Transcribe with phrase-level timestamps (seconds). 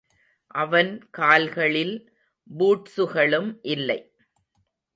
[0.55, 1.93] அவன் கால்களில்
[2.49, 3.99] பூட்ஸுகளும் இல்லை.